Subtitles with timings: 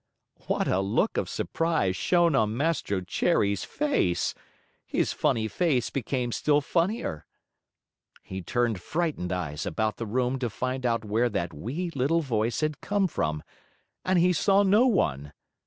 [0.47, 4.33] What a look of surprise shone on Mastro Cherry's face!
[4.83, 7.27] His funny face became still funnier.
[8.23, 12.61] He turned frightened eyes about the room to find out where that wee, little voice
[12.61, 13.43] had come from
[14.03, 15.33] and he saw no one!